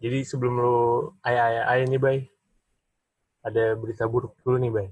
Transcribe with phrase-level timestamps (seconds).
[0.00, 0.78] jadi sebelum lu
[1.22, 2.18] ayah ayah ayah nih bay,
[3.40, 4.88] ada berita buruk dulu nih bay.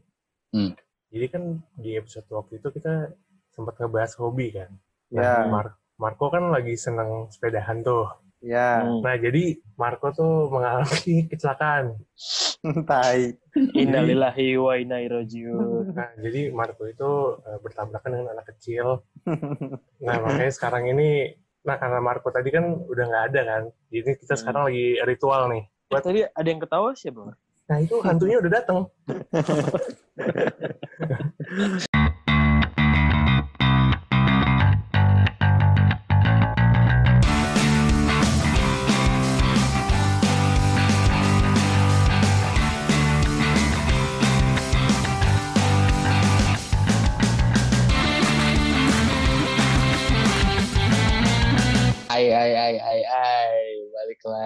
[0.52, 0.72] Hmm.
[1.08, 1.42] Jadi kan
[1.76, 3.12] di episode waktu itu kita
[3.52, 4.70] sempat ngebahas hobi kan.
[5.08, 5.20] Ya.
[5.20, 8.06] Nah, Mar- Marco kan lagi seneng sepedahan tuh.
[8.38, 9.02] Ya, Hmm.
[9.02, 10.86] Nah jadi Marco tuh mengalami
[11.32, 11.98] kecelakaan.
[12.86, 13.34] tai.
[13.74, 15.90] Innalillahi wa inna ilaihi rajiun.
[15.90, 17.10] Nah jadi Marco itu
[17.42, 19.02] eh, bertabrakan dengan anak kecil.
[20.06, 21.34] Nah makanya sekarang ini,
[21.68, 23.62] nah karena Marco tadi kan udah nggak ada kan.
[23.92, 24.40] Jadi kita Hmm.
[24.40, 25.68] sekarang lagi ritual nih.
[25.68, 27.36] Eh, tadi ada yang ketawa siapa?
[27.68, 28.88] Nah itu hantunya udah datang.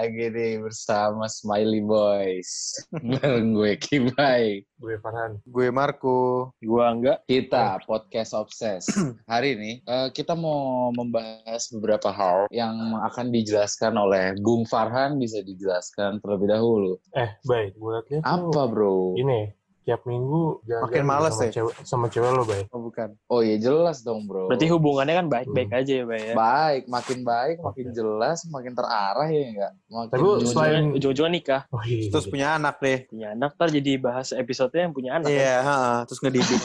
[0.02, 2.74] lagi nih bersama Smiley Boys
[3.22, 5.38] bareng gue Kibai Gue Farhan.
[5.46, 6.50] Gue Marco.
[6.58, 7.22] Gua enggak.
[7.30, 8.82] kita podcast obses
[9.30, 15.38] hari ini eh, kita mau membahas beberapa hal yang akan dijelaskan oleh Bung Farhan bisa
[15.46, 21.32] dijelaskan terlebih dahulu Eh baik, gue liat apa bro Ini tiap minggu jalan Makin males
[21.32, 21.50] sama ya?
[21.52, 22.66] cewek, sama cewek lo baik.
[22.68, 23.08] Oh bukan.
[23.26, 26.34] oh iya jelas dong bro Berarti hubungannya kan baik-baik aja ya, Bay ya.
[26.34, 31.32] baik makin baik makin jelas makin terarah ya enggak makin Tapi ujung- selain- Ujung-ujungnya ujung-ujungnya
[31.32, 32.08] nikah, Oh iya.
[32.08, 32.98] Terus punya anak deh.
[33.06, 35.26] punya anak, ntar jadi bahas episode yang punya anak.
[35.26, 35.34] kan?
[35.34, 36.60] Iya, ha, terus ngedidik.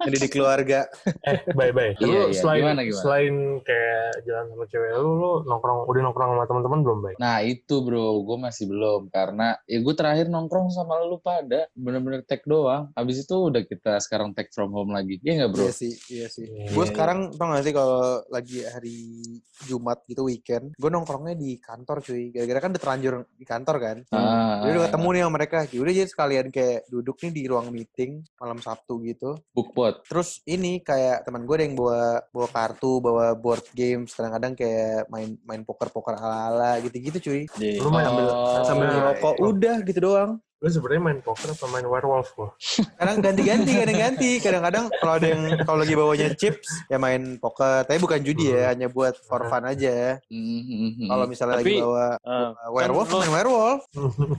[0.00, 0.80] ngedidik keluarga.
[1.22, 1.94] Eh baik baik.
[1.96, 2.36] Tapi Iya, lu iya.
[2.36, 3.00] selain Gimana, gimana?
[3.00, 7.16] selain kayak jalan sama cewek lu, lu nongkrong udah nongkrong sama teman-teman belum baik?
[7.18, 12.22] Nah itu bro, gue masih belum karena ya gue terakhir nongkrong sama lu pada bener-bener
[12.44, 12.84] tag doang.
[12.92, 15.16] Habis itu udah kita sekarang tag from home lagi.
[15.24, 15.64] Iya nggak bro?
[15.64, 16.44] Iya sih, iya sih.
[16.44, 16.68] Iya.
[16.70, 18.98] Gue sekarang tau gak sih kalau lagi hari
[19.64, 22.28] Jumat gitu weekend, gue nongkrongnya di kantor cuy.
[22.30, 23.96] Gara-gara kan udah terlanjur di kantor kan.
[24.12, 25.58] Ah, Jadi udah ketemu nih sama mereka.
[25.64, 29.40] Ya udah jadi sekalian kayak duduk nih di ruang meeting malam Sabtu gitu.
[29.56, 30.04] bookpot.
[30.04, 35.08] Terus ini kayak teman gue ada yang bawa bawa kartu, bawa board games, kadang-kadang kayak
[35.08, 37.40] main main poker-poker ala-ala gitu-gitu cuy.
[37.80, 39.44] Lu main Sambil Oh, sambil iya, ngerokok iya.
[39.48, 40.32] udah gitu doang.
[40.64, 42.56] Lu sebenarnya main poker apa main werewolf lo?
[42.96, 44.30] Kadang ganti-ganti, kadang-ganti.
[44.40, 48.72] Kadang-kadang kalau ada yang kalau lagi bawanya chips ya main poker, tapi bukan judi ya,
[48.72, 50.16] hanya buat for fun aja.
[50.32, 51.08] Hmm, hmm, hmm.
[51.12, 53.80] Kalau misalnya Tapi, lagi bawa bawa werewolf, kan lo- main werewolf.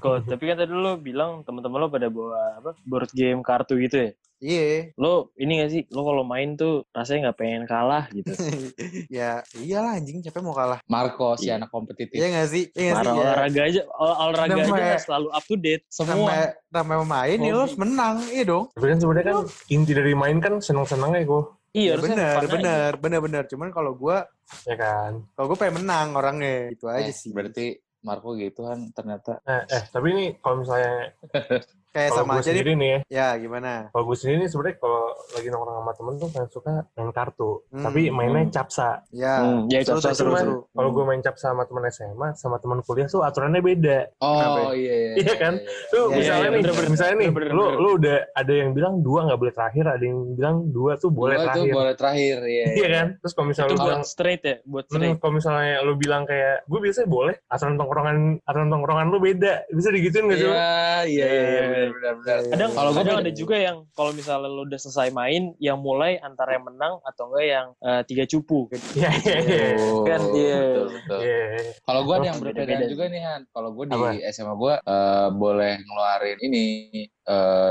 [0.02, 4.10] Kok, tapi kan tadi lo bilang teman-teman lo pada bawa apa board game kartu gitu
[4.10, 4.10] ya.
[4.38, 4.92] Iya.
[4.96, 5.82] Lo ini gak sih?
[5.90, 8.30] Lo kalau main tuh rasanya nggak pengen kalah gitu.
[9.14, 10.80] ya iyalah anjing capek mau kalah.
[10.86, 11.58] Marco si Iya.
[11.58, 12.14] anak kompetitif.
[12.14, 12.64] Iya gak sih?
[12.70, 13.00] Iya gak sih?
[13.02, 13.22] Parah Ya.
[13.22, 15.84] olahraga aja, ol- olahraga aja Namanya- nggak selalu up to date.
[15.88, 16.14] Semua.
[16.16, 18.66] Namanya, namanya main ya lo harus menang, iya dong.
[18.72, 19.38] Tapi kan sebenarnya kan
[19.68, 22.54] inti dari main kan seneng-senengnya gue, Iya, Ya, bener, fun aja.
[22.56, 23.44] bener, bener, bener.
[23.46, 24.18] Cuman kalau gue,
[24.64, 25.12] ya kan?
[25.32, 27.32] kalau gue pengen menang orangnya, itu aja Eh, sih.
[27.32, 29.44] Berarti Marco gitu kan ternyata.
[29.44, 31.12] Eh, eh tapi ini kalau misalnya
[31.96, 32.52] Kayak kalau sama gue aja nih.
[32.52, 33.72] sendiri nih ya, Ya gimana?
[33.88, 37.52] kalau gue sendiri nih sebenarnya kalau lagi nongkrong sama temen tuh kan suka main kartu,
[37.66, 38.52] Hmm, tapi mainnya hmm.
[38.52, 38.90] capsa.
[39.10, 39.36] Ya.
[39.40, 40.56] Hmm, ya capsa seru, seru, seru.
[40.70, 43.98] Kalau gue main capsa sama temen SMA, sama temen kuliah tuh aturannya beda.
[44.12, 44.48] Ya?
[44.52, 45.14] Oh iya iya.
[45.18, 45.54] Iya kan?
[45.90, 47.78] Lu Iya, misalnya iya, nih, bener, bener, misalnya nih, bener, lu bener.
[47.78, 51.36] lu udah ada yang bilang dua nggak boleh terakhir, ada yang bilang dua tuh boleh
[51.36, 51.74] Boleh tuh terakhir.
[51.74, 52.38] boleh terakhir.
[52.46, 52.66] Iya.
[52.76, 53.08] Iya kan?
[53.18, 55.16] Terus kalau misalnya lu bilang straight ya, buat Hmm, straight.
[55.18, 59.90] kalau misalnya lu bilang kayak gue biasanya boleh aturan tongkrongan aturan tongkrongan lu beda bisa
[59.90, 60.52] digituin gak sih lu?
[60.52, 60.76] Iya
[61.06, 62.38] iya iya Iya, benar benar benar.
[62.40, 62.78] Iya, Kadang, iya.
[62.78, 66.58] Kalau gua kadang ada juga yang kalau misalnya lo udah selesai main, yang mulai antara
[66.58, 68.70] yang menang atau enggak yang eh, tiga cupu.
[68.96, 69.68] Iya iya iya.
[69.82, 70.62] Oh, Kan, iya.
[70.62, 71.20] betul, betul.
[71.20, 71.44] Iya.
[71.84, 73.42] Kalau gue ada yang berbeda juga nih Han.
[73.52, 73.98] Kalau gue di?
[74.32, 76.66] SMA gue eh, boleh ngeluarin ini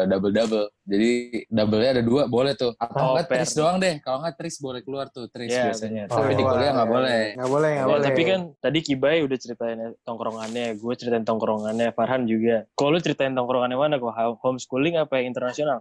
[0.04, 0.66] double double.
[0.84, 1.10] Jadi
[1.46, 2.74] double-nya ada dua boleh tuh.
[2.76, 3.96] Atau Oh, enggak tris doang deh.
[3.98, 6.04] Kalau enggak tris boleh keluar tuh tris Iya, biasanya.
[6.04, 6.12] bener.
[6.12, 7.22] Tapi di Oh, kuliah nggak boleh.
[7.34, 8.04] Nggak boleh, nggak Ya, boleh.
[8.04, 12.68] tapi kan tadi Kibai udah ceritain tongkrongannya, gue ceritain tongkrongannya, Farhan juga.
[12.74, 14.12] Kalau lu ceritain tongkrongannya mana kok?
[14.38, 15.80] Homeschooling apa yang internasional?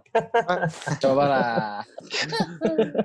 [1.02, 1.84] Coba lah.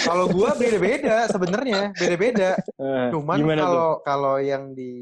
[0.00, 2.56] Kalau gua beda-beda sebenarnya, beda-beda.
[2.78, 4.92] Eh, Cuman kalau kalau yang di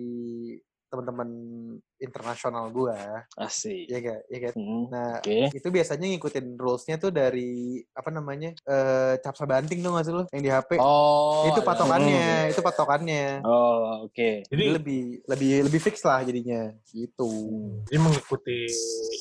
[0.87, 1.29] teman-teman
[1.99, 3.89] internasional gua, Asik.
[3.89, 4.53] ya gak, ya kan.
[4.55, 5.51] Hmm, Nah, Oke.
[5.51, 8.53] itu biasanya ngikutin rules-nya tuh dari apa namanya?
[8.63, 10.77] eh capsa banting tuh gak sih lu yang di HP?
[10.79, 11.47] Oh.
[11.47, 13.41] itu patokannya, itu patokannya.
[13.43, 14.45] Oh, oke.
[14.45, 17.29] Jadi Jadi lebih lebih lebih fix lah jadinya gitu.
[17.87, 18.67] jadi mengikuti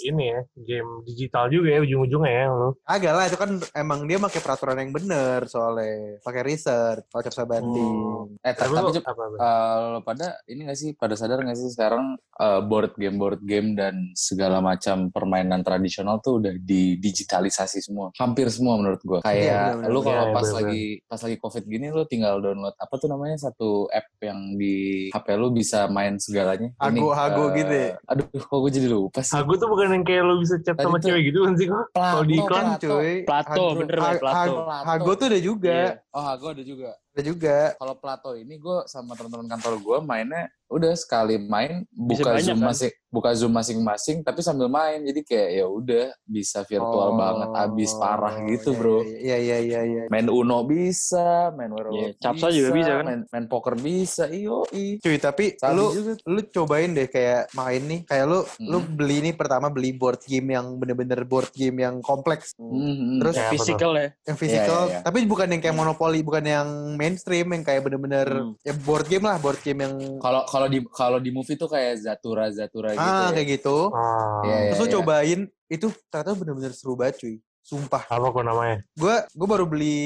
[0.03, 2.69] ini ya game digital juga ya ujung-ujungnya ya lu.
[2.83, 7.43] Agak lah itu kan emang dia pakai peraturan yang bener soalnya pakai research kalau capsa
[7.43, 7.95] banting.
[8.41, 9.23] Eh Tapi tapi, apa?
[9.35, 13.39] Eh, lo pada ini gak sih pada sadar gak sih sekarang eh, board game board
[13.41, 19.23] game dan segala macam permainan tradisional tuh udah didigitalisasi semua hampir semua menurut gue Iya,
[19.23, 19.89] kayak benar-benar.
[19.89, 20.57] lu kalau Iya, pas benar-benar.
[20.65, 24.75] lagi pas lagi covid gini lu tinggal download apa tuh namanya satu app yang di
[25.09, 27.89] HP lu bisa main segalanya Ini, Hago-hago eh, gitu ya?
[28.03, 30.83] aduh kok gue jadi lupa sih Aku tuh bukan yang kayak lo bisa chat Tadi
[30.83, 31.85] sama cewek gitu kan sih kok.
[31.91, 33.13] Kalau di iklan, Kan cuy.
[33.21, 34.53] Plato, Hago- bener, Ha- Plato.
[34.65, 35.75] Ha- Hago tuh ada juga.
[35.75, 35.91] Iya.
[36.09, 37.57] oh Hago ada juga Ada juga.
[37.75, 40.43] kalau Plato ini gue sama teman-teman kantor gue mainnya
[40.75, 42.67] udah sekali main Bisa buka zoom kan?
[42.69, 47.15] masing buka zoom masing-masing tapi sambil main jadi kayak ya udah bisa virtual Oh.
[47.15, 50.03] banget abis parah gitu Iya, bro Iya, iya, iya, iya.
[50.05, 53.05] main Uno bisa main Iya, werewolf capsa juga bisa, kan?
[53.05, 57.55] main, main poker bisa iyo i Cuy, tapi Sabi lu juga lu cobain deh kayak
[57.55, 58.91] main nih kayak lu lu Hmm.
[58.91, 63.23] beli nih pertama beli board game yang bener-bener board game yang kompleks Mhm.
[63.23, 63.39] Terus-?
[63.47, 64.07] Physical ya.
[64.25, 64.99] yang physical Iya, iya, iya.
[65.01, 68.59] tapi bukan yang kayak monopoli bukan yang mainstream yang kayak bener-bener Hmm.
[68.59, 71.97] ya board game lah board game yang kalau kalau di kalau di movie tuh kayak
[71.97, 73.33] Zatura Zatura gitu ah ya.
[73.33, 74.69] kayak gitu Ah, Iya, iya.
[74.69, 77.35] terus lu cobain itu ternyata bener-bener seru banget cuy
[77.65, 78.77] sumpah apa kok namanya?
[78.93, 79.97] gue gue baru beli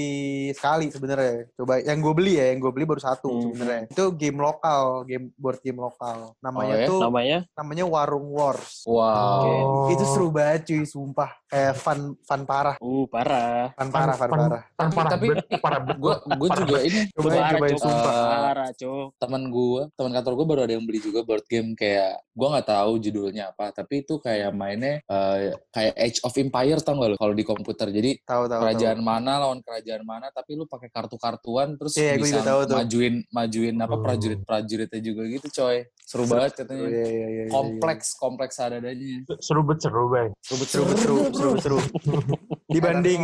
[0.49, 3.51] sekali sebenarnya coba yang gue beli ya yang gue beli baru satu Hmm.
[3.51, 6.87] sebenarnya itu game lokal game board game lokal namanya Oh, ya?
[6.87, 9.51] tuh Namanya namanya Warung Wars wow Oke.
[9.51, 9.87] Oh.
[9.91, 13.73] itu seru banget cuy sumpah kayak fun fun parah uh parah.
[13.73, 15.27] fun parah fun Fun- parah Kan parah tapi
[15.59, 17.81] parah gue gue juga ini cobain Cok.
[17.81, 19.07] sumpah Parah, Cok.
[19.17, 22.67] teman gue teman kantor gue baru ada yang beli juga board game kayak gue nggak
[22.67, 25.37] tahu judulnya apa tapi itu kayak mainnya eh,
[25.69, 29.39] kayak Age of Empire tau gak lo kalau di komputer jadi tahu tahu kerajaan mana
[29.39, 32.75] lawan kerajaan mana tapi lu pakai kartu-kartuan terus Iya, gua bisa juga tahu tuh.
[32.77, 34.03] majuin majuin apa Hmm.
[34.03, 36.59] prajurit prajuritnya juga gitu coy seru banget tahu.
[36.59, 37.49] katanya Iya, iya, iya, iya, iya.
[37.49, 38.93] kompleks kompleks adanya
[39.39, 40.27] Seru bet seru bay.
[40.39, 41.77] seru seru seru seru seru
[42.69, 43.21] dibanding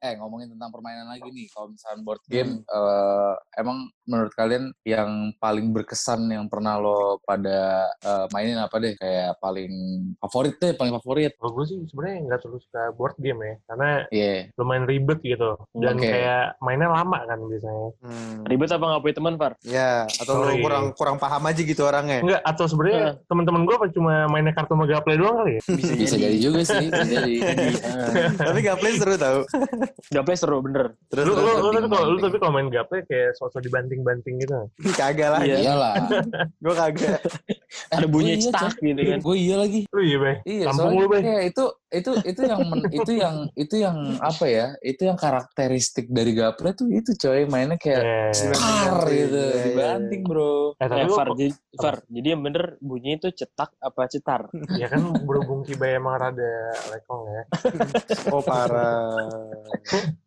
[0.00, 5.34] eh ngomongin tentang permainan lagi nih kalau misalnya board game eh, emang menurut kalian yang
[5.36, 9.72] paling berkesan yang pernah lo pada eh, mainin apa deh kayak paling
[10.22, 13.88] favorit deh paling favorit Kalau gue sih sebenarnya nggak terlalu suka board game ya, karena
[14.08, 15.58] iya lumayan ribet gitu.
[15.74, 16.06] Dan Oke.
[16.06, 17.88] kayak mainnya lama kan biasanya.
[18.00, 19.52] hmm, Ribet apa nggak punya teman, Far?
[19.64, 20.62] ya atau Sorry.
[20.62, 24.74] kurang kurang paham aja gitu orangnya Enggak, atau sebenarnya teman-teman gue apa cuma mainnya kartu
[24.76, 25.62] Mega Play doang kali ya?
[25.66, 27.34] Bisa, bisa jadi juga sih bisa jadi
[28.46, 29.40] tapi gameplay seru tau
[30.12, 30.86] Gameplay seru bener.
[31.06, 32.22] terus Lu, lu, terus lu, tapi kalau lu banting.
[32.22, 34.54] tapi kalau main gameplay kayak sosok dibanting-banting gitu.
[35.00, 35.56] kagak lah Iya.
[35.62, 35.94] iyalah
[36.62, 37.18] gue kagak
[37.90, 39.18] Ada bunyi iya, cetak gitu kan.
[39.20, 40.34] gue iya lagi Lu iya bay.
[40.44, 41.22] Iya, Kampung soalnya lu bay.
[41.22, 41.64] kayak itu
[41.94, 44.66] itu itu yang men- itu yang itu yang apa ya?
[44.80, 49.54] Itu yang karakteristik dari gaple tuh itu coy mainnya kayak Eh, kar Iya, gitu, iya,
[49.54, 49.64] iya.
[49.64, 50.74] dibanting bro.
[50.74, 54.50] eh, tapi Eh, Far, jadi, Far, jadi yang bener bunyi itu cetak apa cetar?
[54.74, 56.52] ya kan berhubung Kibay emang rada
[56.90, 57.42] lekong ya.
[58.32, 59.30] oh parah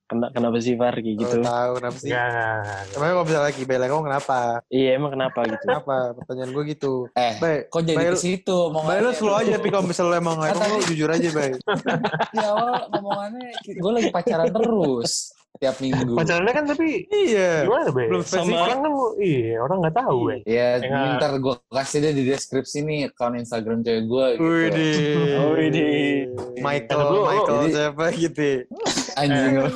[0.08, 1.36] Kena, kenapa sih Far kayak gitu?
[1.36, 1.38] gitu.
[1.44, 2.96] tahu kenapa sih Enggak, enggak, enggak.
[2.96, 4.40] Emangnya kalau bisa lagi Bay Lekong kenapa?
[4.70, 5.66] Iya emang kenapa gitu?
[5.68, 5.96] Kenapa?
[6.16, 6.94] Pertanyaan gue gitu.
[7.12, 10.40] Eh, Bay, kok jadi Bay, ke situ Bay lu slow aja tapi kalau misalnya emang
[10.48, 11.57] Lekong lu jujur aja Bay.
[12.34, 15.14] Di awal ngomongannya gue lagi pacaran terus
[15.58, 16.14] tiap minggu.
[16.14, 17.66] Pacarannya kan tapi Iya.
[17.66, 18.06] gimana bay?
[18.06, 18.62] Belum Sama spesifik.
[18.62, 20.40] orang kan iya orang nggak tahu bay.
[20.46, 21.14] Ya, Enggak.
[21.18, 24.44] ntar gue kasih deh di deskripsi nih akun Instagram cewek gue gitu.
[24.46, 24.96] Widih.
[25.36, 26.30] Oh, widih.
[26.62, 28.50] Michael, gua, Michael jadi- siapa gitu.
[29.18, 29.68] Anjing lo.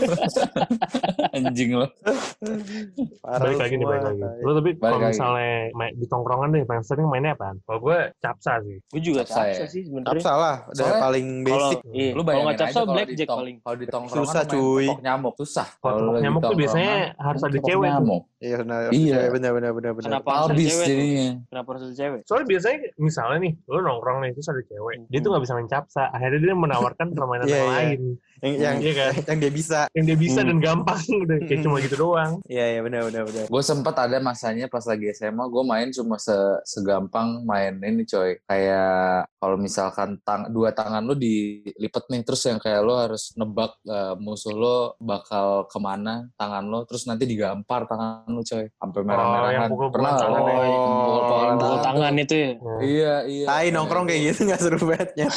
[1.36, 1.88] Anjing lo.
[3.22, 4.22] Balik lagi nih balik lagi.
[4.40, 7.58] Lu tapi kalau misalnya main, di tongkrongan deh paling sering mainnya apaan?
[7.62, 8.78] Kalau gue capsa sih.
[8.84, 9.68] Gue juga Capsa capsa ya?
[9.68, 10.14] sih sebenarnya.
[10.16, 11.80] Capsa lah, udah Soalnya paling Kalau basic.
[11.92, 13.56] iya, Lu kalau bayangin nggak capsa aja kalau blackjack di tong- paling.
[13.58, 14.86] Kalau di tongkrongan Susah, main cuy.
[15.02, 15.68] nyamuk susah.
[15.76, 18.22] Kalau nyamuk tuh biasanya harus ada tepok cewek nyamuk.
[18.38, 18.80] Iya benar.
[18.82, 18.92] Iya.
[18.92, 20.10] Iya benar benar benar benar.
[20.12, 21.30] Kenapa harus ada cewek jadinya.
[21.48, 22.20] Kenapa harus ada cewek?
[22.24, 25.70] Soalnya biasanya misalnya nih, lu nongkrong nih terus ada cewek, dia tuh nggak bisa main
[25.70, 26.04] capsa.
[26.08, 27.72] Akhirnya dia menawarkan permainan Iya, yang iya.
[27.72, 28.02] lain,
[28.42, 29.14] Yang yang Iya kan?
[29.24, 29.80] yang dia bisa.
[29.92, 30.50] yang dia bisa Hmm.
[30.50, 31.64] dan gampang udah kayak Hmm.
[31.64, 32.32] cuma gitu doang.
[32.44, 33.46] Iya iya benar benar benar.
[33.46, 36.34] Gue sempet ada masanya pas lagi SMA, gue main cuma se-
[36.66, 38.42] segampang main ini coy.
[38.44, 38.98] Kayak
[39.36, 44.16] kalau misalkan tang dua tangan lu dilipet nih, terus yang kayak lo harus nebak eh,
[44.18, 48.66] musuh lo bakal ke mana tangan lo, terus nanti digampar tangan lu coy.
[48.72, 49.54] Sampai merah-merahan.
[49.54, 50.50] yang pukul-pukulan Pernah nggak tangan lo?
[50.52, 50.68] ya?
[50.82, 52.52] Pukul tangan tangan itu ya.
[52.56, 53.46] Nah, Iya, iya.
[53.46, 55.28] Tai nongkrong kayak gitu nggak seru bangetnya.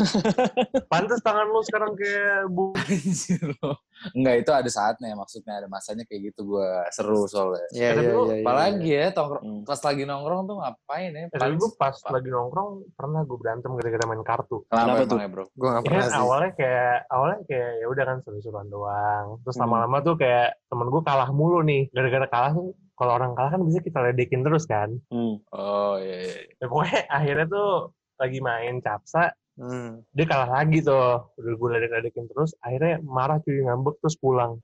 [0.87, 2.64] Pantes tangan lu sekarang kayak bu.
[3.00, 3.70] Anjir lo.
[4.10, 7.64] Enggak, itu ada saatnya maksudnya ada masanya kayak gitu gue seru soalnya.
[7.70, 8.12] Iya iya iya.
[8.12, 8.34] iya.
[8.40, 9.62] Apalagi ya tongkrong Hmm.
[9.62, 11.24] pas lagi nongkrong tuh ngapain ya?
[11.26, 12.10] Eh, tapi gue pas Apa?
[12.12, 14.56] lagi nongkrong pernah gue berantem gara-gara main kartu.
[14.64, 15.16] Kenapa, Kenapa tuh?
[15.16, 15.44] emangnya, bro?
[15.50, 16.18] Gue nggak Ya pernah sih.
[16.18, 19.26] awalnya kayak awalnya kayak ya udah kan seru-seruan doang.
[19.40, 19.62] Terus Hmm.
[19.64, 21.82] lama-lama tuh kayak temen gue kalah mulu nih.
[21.90, 24.90] Gara-gara kalah tuh kalau orang kalah kan bisa kita ledekin terus kan.
[25.08, 25.40] Hmm.
[25.50, 26.34] Oh iya, iya.
[26.56, 27.68] Ya, pokoknya akhirnya tuh
[28.14, 30.02] lagi main capsa Hmm.
[30.11, 34.58] dia kalah lagi tuh udah gue ledek-ledekin terus akhirnya marah cuy ngambek terus pulang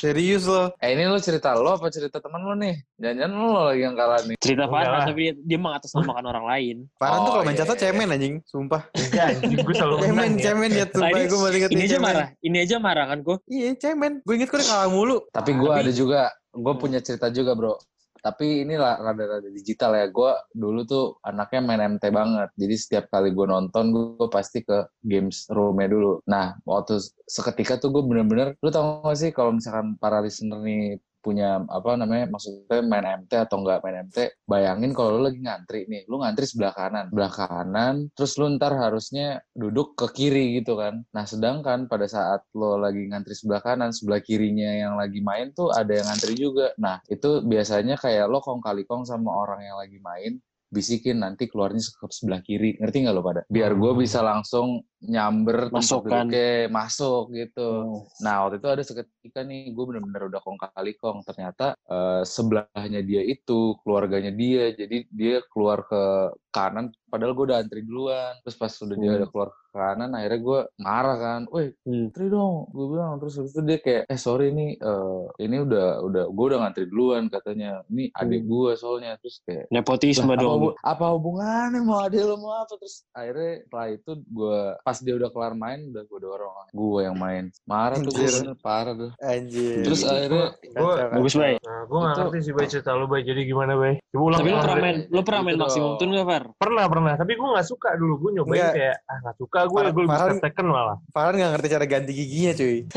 [0.00, 0.72] Serius lo.
[0.80, 2.72] Eh ini lu cerita lo apa cerita temen lu nih?
[2.96, 4.36] Jangan-jangan lo lagi yang kalah nih.
[4.40, 6.76] Cerita Farhan tapi dia, dia mengatasnamakan orang lain.
[6.96, 7.82] Farhan tuh Oh, kalau main iya, catat iya.
[7.84, 8.82] cemen anjing, sumpah.
[8.96, 9.58] Enggak, anjing.
[9.60, 10.40] Gue selalu Cemen, menang ya.
[10.40, 11.04] cemen ya, sumpah.
[11.12, 12.06] Tadi Gue masih inget ini aja cemen.
[12.08, 13.38] marah, ini aja marah kan kok.
[13.44, 14.12] Iya, cemen.
[14.24, 15.18] Gue inget gue kalah mulu.
[15.28, 16.20] Tapi gue ada juga,
[16.50, 17.76] gue punya cerita juga bro.
[18.20, 20.06] Tapi ini rada-rada digital ya.
[20.12, 22.48] Gue dulu tuh anaknya main MT banget.
[22.56, 26.20] Jadi setiap kali gue nonton, gue pasti ke games roomnya dulu.
[26.28, 31.00] Nah, waktu seketika tuh gue bener-bener, lu tau gak sih kalau misalkan para listener nih
[31.20, 35.84] punya apa namanya maksudnya main MT atau enggak main MT bayangin kalau lu lagi ngantri
[35.86, 37.06] nih lu ngantri sebelah kanan.
[37.12, 41.04] Sebelah kanan terus lu ntar harusnya duduk ke kiri gitu kan.
[41.12, 45.70] Nah sedangkan pada saat lo lagi ngantri sebelah kanan sebelah kirinya yang lagi main tuh
[45.70, 46.72] ada yang ngantri juga.
[46.80, 51.50] Nah itu biasanya kayak lo kong kali kong sama orang yang lagi main bisikin nanti
[51.50, 52.78] keluarnya ke sebelah kiri.
[52.78, 53.42] Ngerti nggak lo pada?
[53.50, 56.24] Biar gue bisa langsung nyamber tempat Masukkan.
[56.30, 57.68] duduknya masuk gitu.
[57.84, 58.06] Oh.
[58.22, 63.02] Nah waktu itu ada seketika nih gue bener-bener udah kong kali kong ternyata eh, sebelahnya
[63.02, 64.70] dia itu keluarganya dia.
[64.72, 69.18] Jadi dia keluar ke kanan padahal gue udah antri duluan terus pas udah dia Hmm.
[69.18, 72.06] udah keluar ke kanan akhirnya gue marah kan, weh Hmm.
[72.06, 75.86] antri dong gue bilang terus habis itu dia kayak eh sorry nih eh, ini udah
[76.00, 78.48] udah gue udah ngantri duluan katanya ini adik Hmm.
[78.48, 80.52] gue soalnya terus kayak Nepotisme apa, dong.
[80.56, 85.14] hubu- apa hubungannya mau adil lo mau apa terus akhirnya setelah itu gue pas dia
[85.14, 88.26] udah kelar main udah gue dorong gue yang main marah tuh gue
[88.56, 89.82] parah tuh Anjir.
[89.82, 91.58] terus akhirnya Gue Bagus, Bay.
[91.60, 93.26] Nah, gue ngerti sih Bay cerita lu Bay.
[93.26, 93.74] Jadi gimana?
[93.74, 94.38] Coba ulang.
[94.38, 96.44] Tapi lu ulang, pernah main, lu pernah main maksimum tune gak, Far?
[96.56, 96.99] Pernah, pernah.
[97.02, 98.14] Tapi gue gak suka dulu.
[98.18, 98.72] Gue nyobain Enggak.
[98.74, 99.70] kayak, ah gak suka gue.
[99.70, 100.96] Gue lebih Farhan- Tekken malah.
[101.08, 102.78] Farhan gak ngerti cara ganti giginya cuy.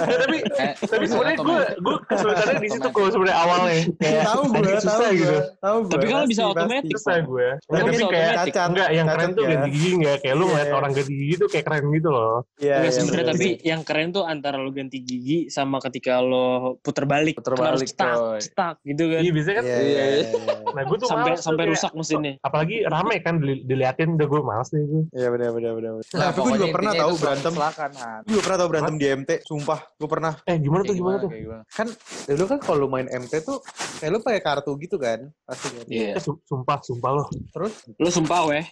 [0.00, 3.74] Ya, tapi eh, tapi sebenarnya gue gue kesulitannya di situ kalau sebenarnya awalnya.
[3.96, 5.36] Kayak, tahu gue, tahu gitu.
[5.58, 5.92] tahu gue.
[5.92, 6.90] Tapi kan bisa otomatis.
[6.92, 7.46] Susah gue.
[7.60, 8.32] Nah, tapi bisa kayak.
[8.40, 8.66] Cacat.
[8.70, 9.50] enggak yang keren tuh ya.
[9.50, 10.50] ganti gigi enggak kayak lu Iya.
[10.50, 12.36] ngeliat orang ganti gigi tuh kayak keren gitu loh.
[12.56, 16.46] Iya, iya, sebenarnya tapi yang keren tuh antara lu ganti gigi sama ketika lo
[16.78, 17.34] puter balik.
[17.36, 19.20] Puter harus balik, cetak, cetak gitu kan.
[19.20, 19.64] Iya biasanya kan.
[19.64, 20.22] Iya, Iya, iya, iya.
[20.26, 20.54] iya.
[20.70, 22.34] Nah gue tuh sampai sampai rusak mesinnya.
[22.40, 22.76] Apalagi
[23.10, 25.02] rame kan dili- diliatin udah gue males nih gue.
[25.12, 25.90] Iya benar benar benar.
[25.90, 27.52] Nah, Nah, tapi gue juga pernah tahu itu berantem.
[27.52, 29.80] Gue juga pernah tahu berantem di MT, sumpah.
[29.92, 30.32] Gue pernah.
[30.44, 31.28] Eh gimana tuh gimana tuh?
[31.28, 31.62] gimana?
[31.66, 31.88] Kan
[32.28, 33.58] dulu kan kalau lu main MT tuh
[33.98, 35.84] kayak lu pakai kartu gitu kan, pasti kan.
[35.86, 36.14] Iya.
[36.14, 37.26] Eh, sum- sumpah sumpah loh.
[37.50, 38.64] Terus Lu sumpah weh.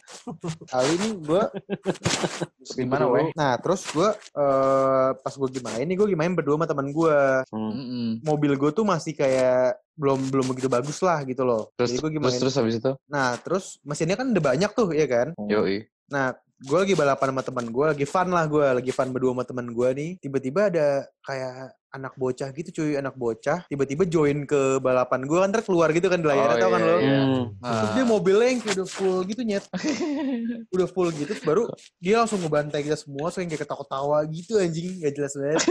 [0.64, 1.42] kali ini gue
[2.74, 3.26] Gimana, weh?
[3.34, 7.18] Nah, terus gue eh pas gue gimana ini gue gimana berdua sama teman gue.
[7.50, 8.22] Hmm.
[8.22, 11.74] Mobil gue tuh masih kayak belum belum begitu bagus lah gitu loh.
[11.74, 12.38] Terus, Jadi gue terus, gimana?
[12.38, 12.92] terus habis itu?
[13.10, 15.34] Nah, terus mesinnya kan udah banyak tuh, ya kan?
[15.50, 15.90] Yoi.
[16.08, 19.44] Nah, gue lagi balapan sama teman gue, lagi fun lah gue, lagi fun berdua sama
[19.44, 20.10] teman gue nih.
[20.22, 20.86] Tiba-tiba ada
[21.26, 23.64] kayak anak bocah gitu cuy, anak bocah.
[23.64, 26.80] Tiba-tiba join ke balapan gue kan, ntar keluar gitu kan di layarnya, Oh, tau kan
[26.80, 26.96] iya, lo?
[27.00, 27.18] iya.
[27.18, 27.44] Hmm.
[27.56, 27.94] Terus Ah.
[27.96, 29.64] dia mobilnya yang kayak udah full gitu nyet.
[30.74, 31.62] udah full gitu, terus baru
[31.98, 35.62] dia langsung ngebantai kita semua, so yang kayak ketawa-tawa gitu anjing, gak jelas banget.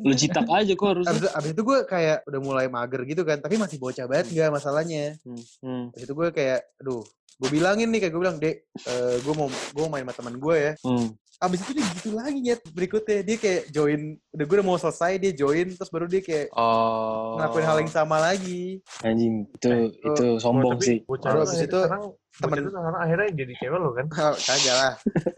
[0.00, 1.12] Lu citak aja kok harusnya.
[1.12, 4.48] Abis, abis itu gue kayak udah mulai mager gitu kan, tapi masih bocah banget gak
[4.48, 5.16] masalahnya.
[5.22, 5.40] Hmm.
[5.60, 5.84] Hmm.
[5.92, 9.48] Abis itu gue kayak, aduh, gue bilangin nih kayak gue bilang, dek, eh, gue mau
[9.50, 10.72] gue mau main sama teman gue ya.
[10.80, 11.08] Hmm.
[11.38, 14.00] Abis itu dia gitu lagi nyet berikutnya dia kayak join,
[14.30, 17.36] udah gue udah mau selesai dia join, terus baru dia kayak Oh.
[17.36, 18.78] ngelakuin hal yang sama lagi.
[19.02, 20.98] Anjing, itu Eh, itu sombong Tapi sih.
[21.02, 22.04] Bocah Baru abis itu sekarang
[22.36, 24.06] temen- itu sekarang akhirnya jadi cewek lo kan.
[24.10, 24.92] Oh, kagak lah.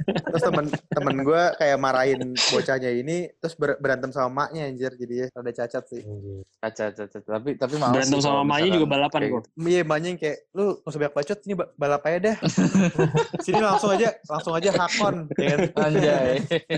[0.06, 5.28] Terus temen temen gue kayak marahin bocahnya ini, terus ber- berantem sama maknya anjir, jadi
[5.30, 6.02] rada cacat sih.
[6.56, 7.18] Caca, caca.
[7.18, 9.42] Tapi tapi males Berantem sih sama misalkan juga balapan kok.
[9.44, 9.48] gitu.
[9.62, 12.36] Iya, maknya yang kayak, lu gak usah banyak bacot, sini ba- balap aja dah.
[13.44, 15.14] sini langsung aja, langsung aja hakon.
[15.36, 15.58] Ya kan?
[15.82, 16.36] Anjay.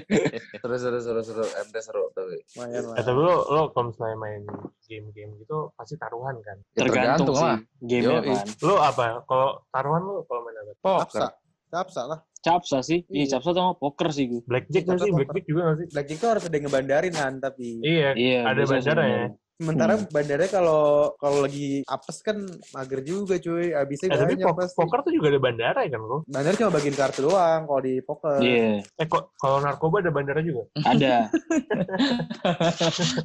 [0.60, 1.44] seru seru seru seru.
[1.44, 2.36] MT seru tapi.
[2.54, 2.96] Lumayan lah.
[2.96, 4.42] Eh, tapi lo, lo kalau misalnya main
[4.88, 6.56] game-game gitu pasti taruhan kan.
[6.72, 7.58] Ya, Tergantung sih lah.
[7.78, 8.32] gamenya Yoi.
[8.32, 8.46] kan.
[8.64, 9.04] Lo apa?
[9.22, 10.72] Kalau taruhan lo kalau main apa?
[11.04, 11.04] Capsa.
[11.04, 11.30] Poker.
[11.68, 12.18] Capsa lah.
[12.38, 13.04] Capsa sih.
[13.06, 13.26] Iya, Iya.
[13.36, 14.40] capsa sama poker sih gue.
[14.42, 15.10] Blackjack sih?
[15.12, 15.86] Blackjack juga nggak sih?
[15.92, 17.66] Blackjack tuh harus ada yang ngebandarin kan, tapi...
[17.84, 18.10] Iya.
[18.16, 19.24] Iya, Ada bandara ya?
[19.58, 20.06] Sementara Hmm.
[20.06, 23.70] bandarnya kalau kalau lagi apes kan mager juga cuy.
[23.70, 24.76] Habisnya Eh, tapi banyak po- pasti.
[24.76, 26.22] poker tuh juga ada bandara ya kan lo?
[26.24, 28.38] Bandar cuma bagiin kartu doang kalau di poker.
[28.38, 30.64] Iya, Eh kok kalau narkoba ada bandara juga?
[30.80, 31.28] ada.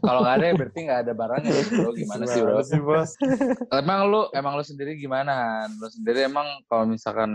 [0.03, 1.89] Kalau nggak ada ya berarti nggak ada barangnya ya, bro.
[1.93, 2.57] Gimana sih bro?
[2.63, 3.09] sih bos?
[3.71, 5.65] Emang lu emang lu sendiri gimana?
[5.71, 7.31] Lu sendiri emang kalau misalkan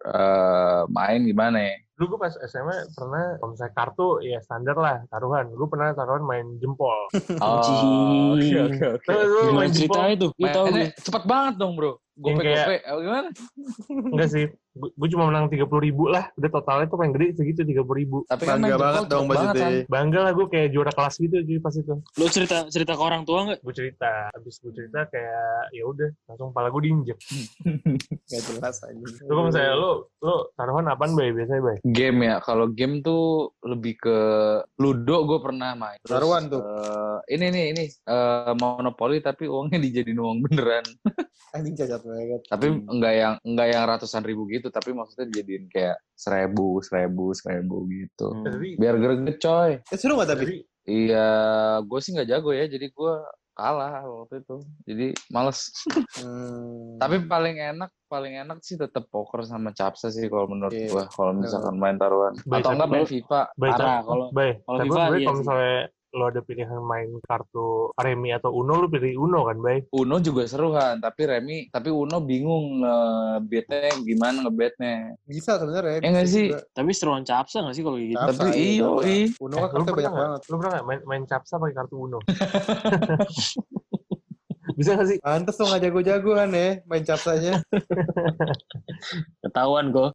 [0.00, 1.74] eh, main gimana ya?
[2.00, 5.52] Dulu gue pas SMA pernah kalau misalnya kartu ya standar lah taruhan.
[5.52, 7.12] Gue pernah taruhan main jempol.
[7.44, 9.04] Oh, oke oke oke.
[9.04, 10.30] Terus lu Gimana main jempol ceritanya tuh?
[10.32, 11.02] Gue tahu Mainnya gue.
[11.04, 11.92] cepet banget dong bro.
[12.16, 12.76] Gope kayak- gope.
[13.04, 13.28] Gimana?
[14.08, 14.44] enggak sih.
[14.82, 17.98] Gue cuma menang tiga puluh ribu lah udah totalnya tuh paling gede segitu tiga puluh
[17.98, 19.62] ribu Tapi kan Bangga banget dong maksudnya.
[19.62, 19.74] Han.
[19.86, 23.22] bangga lah gue kayak juara kelas gitu cuy pas itu Lu cerita cerita ke orang
[23.22, 23.58] tua nggak?
[23.60, 27.18] gue cerita habis gue cerita kayak ya udah langsung kepala gue diinjek
[28.30, 28.94] Gak jelas aja.
[28.94, 33.22] lu kalau misalnya lu lu taruhan apaan bay biasanya bay Game ya, kalau game tuh
[33.62, 34.16] lebih ke
[34.76, 35.98] Ludo gue pernah main.
[36.00, 36.60] Terus, Taruhan tuh.
[36.60, 40.84] eh, ini nih ini eh, Monopoly tapi uangnya dijadiin uang beneran.
[41.50, 42.40] Anjing cacat banget.
[42.46, 47.84] Tapi enggak yang enggak yang ratusan ribu gitu, tapi maksudnya dijadiin kayak seribu, seribu, seribu
[47.86, 48.30] gitu.
[48.30, 48.44] Hmm.
[48.44, 49.70] tapi Biar greget coy.
[49.80, 50.64] Eh, seru gak tapi?
[50.82, 51.28] Iya,
[51.80, 53.14] gue sih nggak jago ya, jadi gue
[53.52, 54.56] kalah waktu itu.
[54.84, 55.68] Jadi males.
[56.16, 56.96] Hmm.
[56.96, 60.88] Tapi paling enak, paling enak sih tetap poker sama capsa sih kalau menurut Iya.
[60.88, 61.04] gua.
[61.06, 62.32] Kalau misalkan main taruhan.
[62.42, 63.40] Baik, Atau enggak main FIFA.
[63.52, 64.30] tapi- kalau-
[64.64, 65.76] kalau FIFA, bay iya kalau misalnya
[66.10, 70.42] lo ada pilihan main kartu remi atau uno lu pilih uno kan bay Uno juga
[70.44, 75.14] seruan, tapi Remi, tapi Uno bingung ngebetnya gimana ngebetnya.
[75.22, 76.02] Bisa sebenarnya.
[76.02, 76.46] Ya nggak bisa sih?
[76.48, 76.60] juga.
[76.72, 78.16] Tapi seruan capsa nggak sih kalau gitu?
[78.16, 79.06] Capsa, Tapi iya, iyo, capsa.
[79.06, 79.18] i.
[79.38, 80.22] Uno Eh, kan kartunya pernah banyak nggak?
[80.26, 80.40] banget.
[80.42, 82.18] lu pernah nggak main main capsa pakai kartu uno
[84.70, 87.60] bisa gak sih Pantes tuh gak jago-jagoan ya main capsanya.
[89.40, 90.08] Ketahuan gue.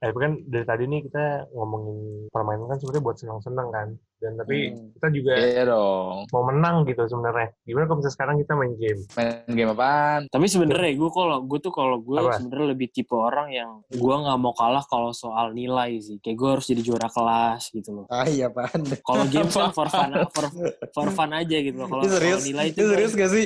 [0.00, 1.18] Tapi kan dari tadi nih kita
[1.54, 1.98] ngomongin
[2.34, 3.88] permainan kan sebenarnya buat senang-senang kan.
[4.18, 4.90] Dan tapi Hmm.
[4.92, 6.26] kita juga Iya dong.
[6.28, 7.54] mau menang gitu sebenarnya.
[7.62, 9.00] Gimana kalau misalnya sekarang kita main game?
[9.14, 10.20] Main game apaan?
[10.26, 14.34] Tapi sebenarnya gue kalau gue tuh kalau gue sebenarnya lebih tipe orang yang gue nggak
[14.36, 16.18] mau kalah kalau soal nilai sih.
[16.18, 18.04] Kayak gue harus jadi juara kelas gitu loh.
[18.08, 18.82] Ah iya apaan.
[18.98, 20.44] Kalau games kan for fun, for,
[20.90, 21.86] for fun aja gitu loh.
[21.86, 22.34] Kalau Ini serius?
[22.34, 23.44] soal nilai Ini itu serius gak sih?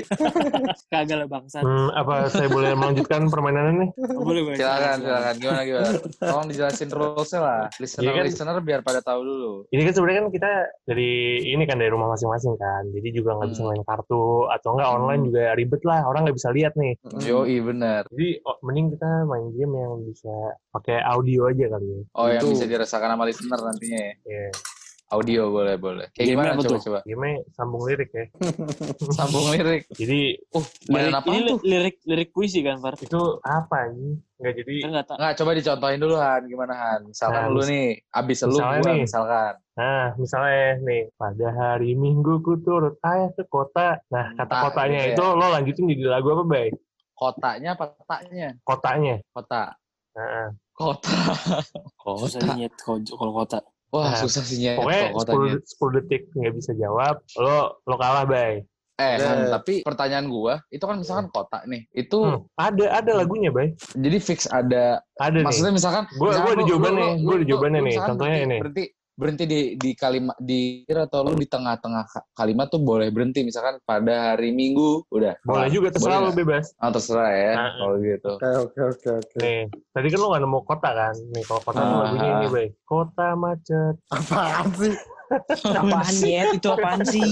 [0.92, 1.62] kagak lah bangsat.
[1.62, 3.90] Hmm, apa saya boleh melanjutkan permainannya nih?
[4.10, 4.56] Oh, boleh boleh.
[4.56, 5.34] Silakan, silakan.
[5.36, 5.90] Gimana, gimana?
[6.18, 7.62] Tolong dijelasin rulesnya lah.
[7.76, 8.24] Listener, Iya kan?
[8.24, 9.52] listener biar pada tahu dulu.
[9.68, 10.50] Ini kan sebenarnya kan kita
[10.82, 11.12] dari
[11.46, 12.86] ini kan dari rumah masing-masing kan.
[12.88, 13.70] Jadi juga nggak bisa Hmm.
[13.70, 15.28] main kartu atau enggak online Hmm.
[15.28, 16.00] juga ribet lah.
[16.04, 16.94] Orang nggak bisa lihat nih.
[17.22, 18.02] Yoi, bener.
[18.06, 20.34] Jadi oh, mending kita main game yang bisa
[20.68, 22.00] pakai audio aja kali ya.
[22.12, 22.52] Oh, yang Itu.
[22.52, 24.14] bisa dirasakan sama listener nantinya ya.
[24.24, 24.50] Iya.
[25.12, 26.08] Audio boleh, boleh.
[26.08, 26.70] Kayak Game-nya gimana apa tuh?
[26.72, 26.98] coba-coba?
[27.04, 28.24] Game sambung lirik ya.
[29.12, 29.82] Sambung lirik.
[29.92, 30.20] Jadi
[30.52, 31.58] Uh, Lirik, apa ini tuh?
[31.58, 32.96] li- lirik lirik puisi kan, Far?
[32.96, 34.16] itu apa nih?
[34.38, 35.16] Nggak jadi Kan nggak tahu.
[35.16, 37.00] Nggak, coba dicontohin dulu Han, gimana Han?
[37.06, 39.00] Misalkan Nah, lu nih, abis lu misalnya gua nih.
[39.02, 39.52] misalkan.
[39.72, 44.04] Nah, misalnya nih, pada hari Minggu ku turut ayah ke kota.
[44.12, 45.14] Nah, kata Ah, kotanya gitu ya.
[45.16, 46.68] itu lo lanjutin jadi lagu apa, Bay?
[47.16, 48.48] Kotanya apa taknya?
[48.60, 49.14] Kotanya.
[49.32, 49.62] Kota.
[50.12, 51.08] Nah, Kota.
[52.20, 52.52] Susah Kota.
[52.52, 53.58] nyet kalau kota.
[53.88, 55.52] Wah, Nah, susah sih nyet pokoknya kalau kotanya.
[55.56, 58.64] 10, 10 detik nggak bisa jawab, lo lo kalah, Bay.
[58.96, 59.48] Eh, Eh.
[59.48, 61.88] tapi pertanyaan gua, itu kan misalkan kota nih.
[61.90, 63.72] Itu Hmm, ada ada lagunya, Bay.
[63.90, 65.44] jadi fix ada Ada nih.
[65.44, 68.58] maksudnya misalkan Gua- misalkan gua ada jawabannya, gua ada jawabannya nih, contohnya ini.
[68.60, 73.44] Berhenti berhenti di di kalimat di atau lu di tengah-tengah ka- kalimat tuh boleh berhenti
[73.44, 75.36] misalkan pada hari Minggu udah.
[75.44, 76.38] Boleh juga terserah Boleh lo nggak?
[76.40, 76.64] bebas.
[76.80, 78.32] Ah, terserah ya Nah, kalau gitu.
[78.32, 79.38] Oke oke oke oke.
[79.38, 79.60] Nih,
[79.92, 81.14] tadi kan lo nggak nemu kota kan?
[81.30, 82.00] Nih, kalau kota tuh Ah.
[82.08, 82.66] lagunya ini, Bay.
[82.82, 83.94] Kota macet.
[84.08, 84.94] Apaan sih?
[85.64, 86.48] Apaan nyet?
[86.56, 87.30] Itu apaan sih?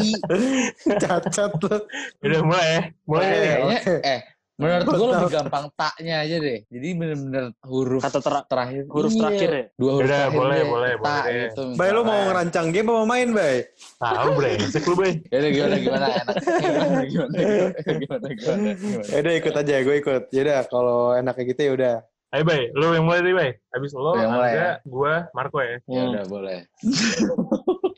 [1.03, 1.77] Cacat lu.
[2.25, 2.81] Udah mulai ya.
[3.05, 3.25] Mulai.
[3.25, 3.95] Kayaknya oke.
[4.05, 4.21] eh
[4.61, 6.59] menurut Gua gua lebih gampang taknya aja deh.
[6.69, 8.83] Jadi bener-bener huruf Kata ter terakhir.
[8.87, 9.65] huruf Iya, terakhir ya?
[9.75, 11.63] Dua huruf Udah, terakhir boleh, boleh, Tak boleh gitu.
[11.75, 13.57] Bay lu mau ngerancang game apa mau main, Bay?
[13.97, 15.13] Tahu, brengsek lu, Bay.
[15.27, 16.35] Ya udah gimana gimana enak.
[16.37, 18.71] Gimana gimana gimana gimana gimana.
[18.77, 19.05] gimana.
[19.09, 20.23] Ya udah ikut aja, gue ikut.
[20.31, 21.97] Ya udah kalau enaknya gitu ya udah.
[22.31, 22.63] Ayo, Bay.
[22.71, 23.51] Lo yang mulai deh, Bay.
[23.73, 24.71] Habis lo, yang mulai, ya?
[24.87, 25.81] gua, Marco ya.
[25.83, 26.11] Ya Hmm.
[26.13, 26.59] udah boleh.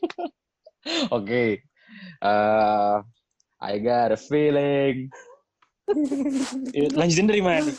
[1.11, 1.61] Oke.
[2.23, 2.95] Eh,
[3.61, 5.07] I got a feeling.
[6.73, 7.77] Yuk, Lanjutin dari mana nih?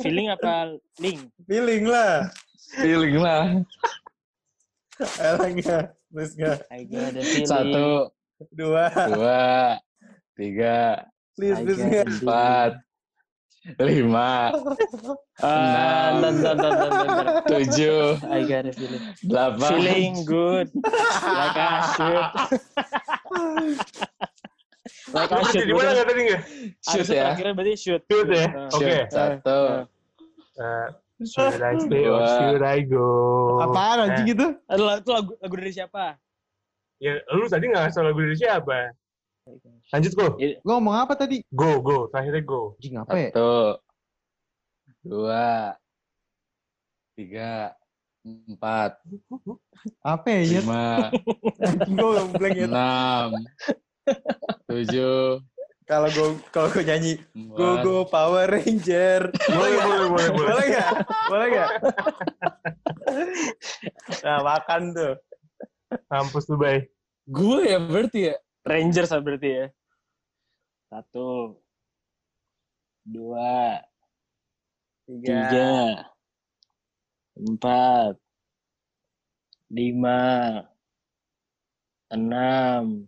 [0.00, 1.28] Feeling apa link?
[1.44, 2.30] Feeling lah.
[2.80, 3.42] Feeling lah.
[5.20, 5.92] Elangnya.
[6.14, 6.58] Terus nggak?
[6.70, 7.48] I got a feeling.
[7.50, 7.86] Satu,
[8.54, 8.86] Dua.
[9.10, 9.44] dua,
[10.38, 11.02] tiga,
[11.34, 12.78] Please, please empat,
[13.82, 14.54] lima,
[15.42, 16.54] Ah, enam,
[17.50, 19.02] tujuh, I got a feeling.
[19.26, 20.68] delapan, Feeling good.
[21.26, 22.30] Like I should.
[25.12, 25.60] Like I Lo should.
[25.60, 26.42] berarti di mana nggak tadi nggak?
[26.80, 27.22] shoot ya.
[27.28, 28.02] Terakhirnya berarti shoot.
[28.06, 28.46] Shoot ya?
[28.46, 28.68] Ah.
[28.70, 28.84] Oke.
[28.86, 29.06] Shoot.
[29.10, 29.58] Satu,
[30.54, 30.86] Eh,
[31.26, 33.08] should I stay or should I go?
[33.60, 34.46] Apaan anjing Eh, gitu?
[34.70, 36.04] Aduh, itu lagu, lagu dari siapa?
[36.96, 38.78] Ya, lu tadi nggak ngasih lagu dari siapa?
[39.90, 40.26] Lanjut, go.
[40.62, 41.42] Lo ngomong apa tadi?
[41.50, 42.06] Go, go.
[42.08, 42.78] Terakhirnya go.
[42.78, 43.28] Anjing apa ya?
[43.28, 43.50] satu,
[45.02, 45.74] dua,
[47.12, 47.74] tiga,
[48.24, 48.96] empat,
[50.00, 50.40] Apa ya?
[50.62, 51.10] Lima,
[51.60, 52.66] Anjing gue nggak blank ya.
[52.70, 53.28] enam,
[54.70, 55.40] tujuh,
[55.84, 59.28] Kalau gue kalau gue nyanyi Go empat, Go Power Ranger.
[59.52, 60.48] Boleh, boleh, boleh, boleh.
[60.48, 60.90] Boleh nggak?
[61.28, 61.70] Boleh nggak?
[64.24, 65.14] nah makan tuh.
[66.08, 66.88] Mampus tuh, Bay.
[67.28, 68.36] Gue ya berarti ya.
[68.64, 69.66] Rangers lah berarti ya.
[70.88, 71.60] Satu,
[73.04, 73.84] dua,
[75.04, 76.08] tiga,
[77.36, 78.16] empat,
[79.68, 80.64] lima,
[82.08, 83.04] enam,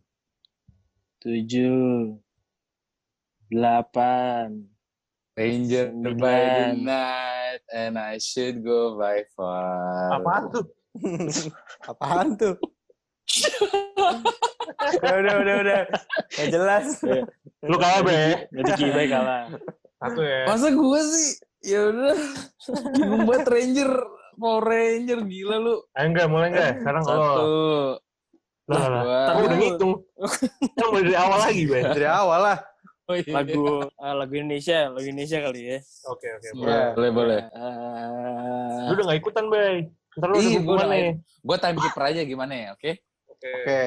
[1.27, 2.15] tujuh,
[3.51, 4.63] delapan,
[5.35, 6.75] Ranger by the Sembilan.
[6.87, 10.23] night and I should go by far.
[10.23, 10.65] Apaan tuh?
[11.91, 12.55] Apaan tuh?
[15.03, 15.81] udah, udah, udah, udah.
[16.31, 17.03] Gak jelas.
[17.67, 18.47] Lu kalah, Be.
[18.55, 19.51] Berarti Kibai kalah.
[19.99, 20.47] Satu ya.
[20.47, 21.29] Masa gue sih?
[21.67, 22.17] Ya udah.
[22.95, 23.91] Bingung banget Ranger.
[24.37, 25.75] Power Ranger gila lu.
[25.97, 26.73] Ayo enggak, mulai enggak?
[26.81, 27.51] Sekarang kalau Satu.
[28.67, 29.31] Lah.
[29.31, 29.93] Aku udah ngitung.
[30.77, 31.81] Kan mulai dari awal lagi, Be.
[31.87, 32.59] Dari awal lah.
[33.07, 33.39] Oh, iya.
[33.39, 35.79] Lagu ah, lagu Indonesia, lagu Indonesia kali ya.
[36.11, 36.47] Oke, oke.
[36.59, 36.83] Iya.
[36.99, 37.41] Boleh, boleh.
[37.47, 39.95] Eh, Lu udah gak ikutan, Be.
[40.19, 41.15] Ntar lu Ih, udah nih.
[41.23, 42.93] Gue timekeeper aja gimana ya, oke?
[43.31, 43.83] Oke.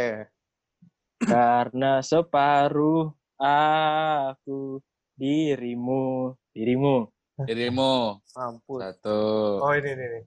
[1.20, 4.80] Karena separuh aku
[5.20, 7.12] dirimu, dirimu.
[7.44, 8.24] Dirimu.
[8.24, 8.80] Mampus.
[8.80, 9.20] Satu.
[9.60, 10.22] Oh, ini, ini, ini.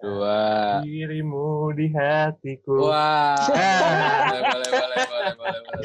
[0.00, 0.80] Dua.
[0.80, 2.88] Dirimu di hatiku.
[2.88, 3.36] Wah.
[3.36, 4.32] Ah.
[4.32, 5.84] boleh, boleh, boleh, boleh, boleh, boleh, boleh.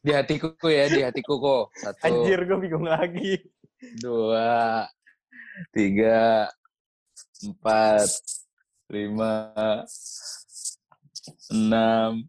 [0.00, 1.64] Di hatiku ya, di hatiku kok.
[1.76, 2.00] Satu.
[2.08, 3.36] Anjir, gue bingung lagi.
[4.00, 4.88] dua,
[5.76, 6.48] tiga,
[7.44, 8.08] empat,
[8.88, 9.52] lima,
[11.52, 12.24] enam,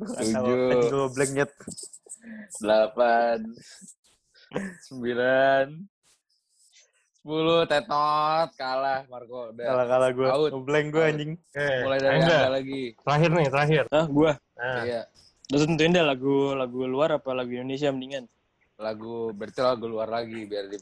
[0.00, 1.12] tujuh,
[2.56, 3.44] delapan,
[4.88, 5.66] sembilan,
[7.26, 9.50] sepuluh, tetot, kalah Marco.
[9.50, 9.66] Udah.
[9.66, 10.28] Kalah-kalah gue.
[10.30, 10.50] Out.
[10.62, 11.32] Blank gue anjing.
[11.34, 11.66] Oke.
[11.82, 12.38] Mulai dari enggak?
[12.38, 12.82] anda lagi.
[13.02, 13.82] Terakhir nih, terakhir.
[13.90, 14.32] Ah, gua.
[14.54, 15.00] Nah, Iya.
[15.46, 18.30] Udah tentuin deh lagu lagu luar apa lagu Indonesia mendingan.
[18.78, 20.78] Lagu berarti lagu luar lagi biar di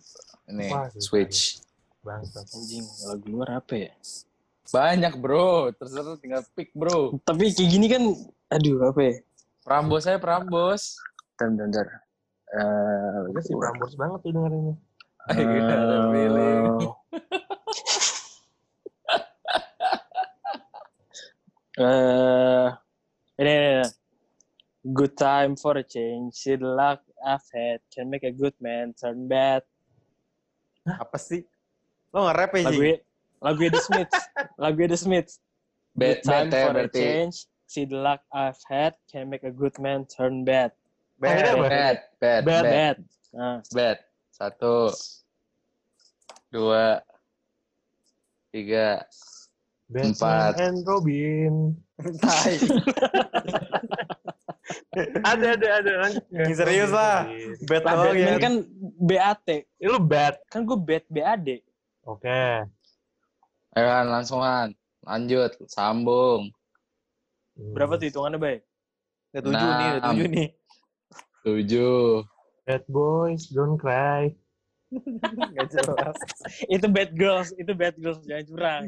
[0.53, 1.65] ini Wah, switch.
[2.05, 2.45] bangsa.
[2.45, 3.93] Anjing, lagu luar apa ya?
[4.69, 7.17] Banyak bro, terserah tinggal pick bro.
[7.25, 8.03] Tapi kayak gini kan,
[8.53, 9.15] aduh apa ya?
[9.65, 11.01] Prambos saya Prambos.
[11.41, 11.87] Bentar, bentar, bentar.
[12.53, 14.77] Eh, Udah sih, Prambors banget tuh dengerinnya.
[15.29, 16.93] I got a feeling.
[21.75, 22.69] Eh,
[23.43, 23.87] ini, ini, ini.
[24.95, 26.39] Good time for a change.
[26.39, 29.67] See the luck I've had can make a good man turn bad.
[30.87, 31.43] Apa sih?
[32.15, 32.95] Lo nge-rap ya, Lagu
[33.43, 34.21] lagu The Smiths.
[34.63, 35.43] lagu The Smiths.
[35.99, 37.51] Bad, Good time bad for a change.
[37.67, 40.71] See the luck I've had can make a good man turn bad.
[41.19, 41.67] Akhirnya apa?
[41.67, 42.97] Bad, bad, Bad, bad, Bad.
[43.35, 43.99] Nah, bad.
[44.35, 44.91] Satu,
[46.51, 46.99] dua,
[48.51, 49.07] tiga,
[49.87, 50.53] Batman Empat.
[50.59, 51.53] and Robin.
[55.27, 55.93] Ada, ada, ada.
[56.07, 56.25] Lanjut.
[56.31, 57.27] Yang serius lah.
[57.67, 57.95] Bet ya.
[57.99, 58.55] Batman kan
[59.03, 59.47] BAT.
[59.51, 60.39] Eh, lu bad.
[60.49, 61.61] Kan gue bat BAD.
[62.07, 62.63] Oke.
[63.75, 64.71] Ayo Han, langsung Han.
[65.05, 66.49] Lanjut, sambung.
[67.59, 67.75] Hmm.
[67.75, 68.57] Berapa tuh hitungannya, Bay?
[69.35, 70.49] Udah tujuh nih, udah tujuh nih.
[71.45, 72.03] Tujuh.
[72.65, 74.33] Bad boys, don't cry.
[75.55, 76.17] Gak jelas.
[76.67, 78.85] itu bad girls, itu bad girls jangan curang.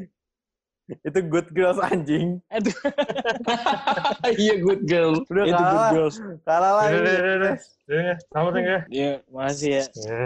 [1.03, 2.39] Itu good girls anjing.
[2.47, 2.71] Aduh,
[4.39, 5.19] Iya good girl.
[5.27, 5.91] Udah itu good kalah.
[5.91, 6.17] girls.
[6.47, 6.95] Kalah lagi.
[6.95, 7.55] udah, udah, udah.
[7.87, 8.79] Udah, selamat ya.
[8.87, 9.85] Iya, makasih ya.
[10.07, 10.23] Ya.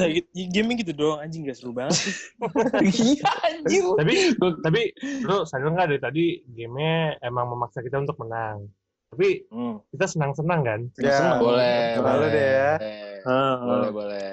[0.00, 1.92] Nah, gitu- Gaming gitu doang, anjing gak seru banget.
[2.80, 3.84] Iya anjir.
[4.00, 4.14] Tapi,
[4.64, 4.80] tapi
[5.22, 8.72] lu sadar nggak dari tadi gamenya emang memaksa kita untuk menang.
[9.06, 9.78] Tapi Hmm.
[9.94, 10.80] kita senang-senang kan?
[10.98, 11.40] Ya, Seneng.
[11.40, 12.30] Boleh, Terlalu boleh.
[12.34, 12.72] deh ya.
[12.76, 13.90] Boleh, ah.
[13.90, 14.30] boleh.